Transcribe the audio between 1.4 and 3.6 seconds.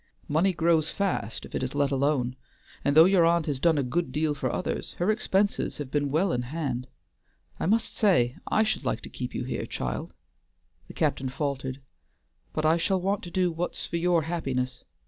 if it is let alone; and though your aunt has